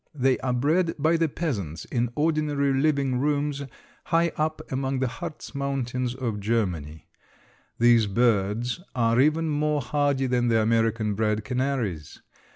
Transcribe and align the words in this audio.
They 0.15 0.39
are 0.39 0.51
bred 0.51 0.95
by 0.97 1.15
the 1.17 1.29
peasants 1.29 1.85
in 1.85 2.09
ordinary 2.15 2.73
living 2.73 3.19
rooms 3.19 3.61
high 4.05 4.29
up 4.35 4.59
among 4.71 4.97
the 4.97 5.07
Hartz 5.07 5.53
Mountains 5.53 6.15
of 6.15 6.39
Germany. 6.39 7.05
These 7.77 8.07
birds 8.07 8.79
are 8.95 9.21
even 9.21 9.47
more 9.49 9.79
hardy 9.79 10.25
than 10.25 10.47
the 10.47 10.59
American 10.59 11.13
bred 11.13 11.43
canaries. 11.45 12.19